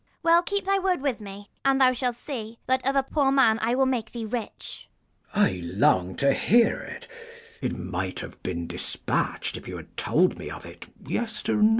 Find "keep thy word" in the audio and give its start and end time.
0.41-0.99